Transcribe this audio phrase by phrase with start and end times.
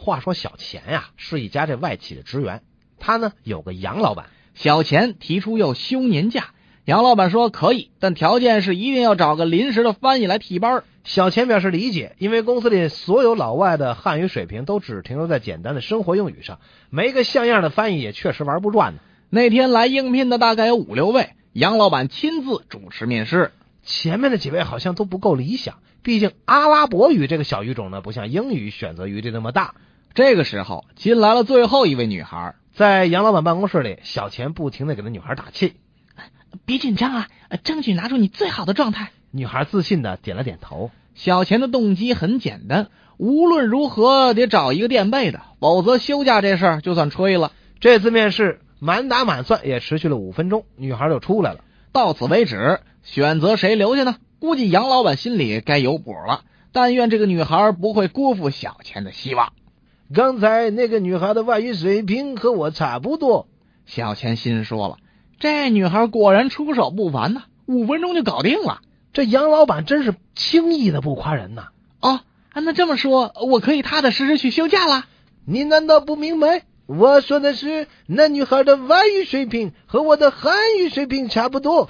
[0.00, 2.62] 话说小钱呀，是一家这外企的职员，
[3.00, 6.50] 他呢有个杨老板，小钱提出要休年假，
[6.84, 10.84] 杨老板说可以，但条件是一定要找个临时的翻译来替班。
[11.02, 16.60] 小钱表示理解，因为公司里所有老外的汉语水平都只停留在简单的生活用语上，
[16.90, 19.00] 没个像样的翻译也确实玩不转呢。
[19.28, 23.50] 那天来应聘的大概有五六位，杨老板亲自主持面试。
[23.88, 29.74] 前面的几位好像都不够理想，毕竟阿拉伯语这个小语种呢，不像英语选择余地那么大。
[30.12, 35.72] 这个时候进来了最后一位女孩，在杨老板办公室里，小钱不停的给那女孩打气
[36.66, 37.28] ：“别紧张啊，
[37.64, 40.90] 争取拿出你最好的状态。”女孩自信的点了点头。
[41.14, 47.52] 小钱的动机很简单，无论如何得找一个垫背的，否则休假这事儿就算吹了。
[47.80, 51.60] 这次面试满打满算也持续了五分钟，女孩就出来了。
[51.98, 54.18] 到此为止，选择谁留下呢？
[54.38, 56.44] 估计杨老板心里该有谱了。
[56.70, 59.52] 但愿这个女孩不会辜负小钱的希望。
[60.14, 63.48] 刚才那个女孩的外语水平和我差不多，
[63.84, 64.98] 小钱心说了。
[65.40, 68.78] 这女孩果然出手不凡呐，五分钟就搞定了。
[69.12, 71.70] 这杨老板真是轻易的不夸人呐！
[71.98, 72.20] 哦，
[72.54, 75.06] 那这么说，我可以踏踏实实去休假了。
[75.44, 76.62] 你难道不明白？
[76.88, 81.86] 我说的是，那女孩的外语水平和我的汉语水平差不多。